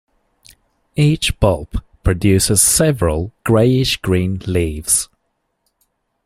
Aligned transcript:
Each 0.95 1.39
bulb 1.39 1.83
produces 2.03 2.59
several 2.59 3.33
greyish-green 3.43 4.37
leaves. 4.47 5.09